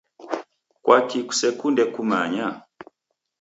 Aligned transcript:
Kwaki 0.83 1.19
kusekunde 1.27 1.83
kumanya? 1.93 2.47